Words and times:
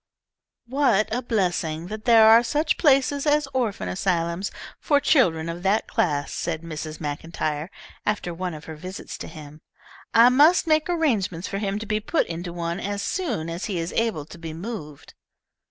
"What 0.65 1.13
a 1.13 1.21
blessing 1.21 1.85
that 1.89 2.05
there 2.05 2.27
are 2.27 2.41
such 2.41 2.79
places 2.79 3.27
as 3.27 3.47
orphan 3.53 3.87
asylums 3.87 4.49
for 4.79 4.99
children 4.99 5.47
of 5.47 5.61
that 5.61 5.85
class," 5.85 6.33
said 6.33 6.63
Mrs. 6.63 6.99
Maclntyre, 6.99 7.69
after 8.03 8.33
one 8.33 8.55
of 8.55 8.65
her 8.65 8.75
visits 8.75 9.15
to 9.19 9.27
him. 9.27 9.61
"I 10.11 10.29
must 10.29 10.65
make 10.65 10.89
arrangements 10.89 11.47
for 11.47 11.59
him 11.59 11.77
to 11.77 11.85
be 11.85 11.99
put 11.99 12.25
into 12.25 12.51
one 12.51 12.79
as 12.79 13.03
soon 13.03 13.47
as 13.47 13.65
he 13.65 13.77
is 13.77 13.93
able 13.93 14.25
to 14.25 14.39
be 14.39 14.53
moved." 14.55 15.13